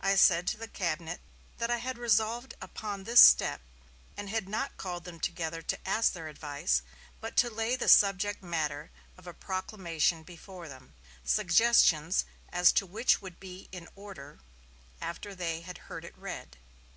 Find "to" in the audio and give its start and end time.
0.46-0.56, 5.60-5.78, 7.38-7.50, 12.74-12.86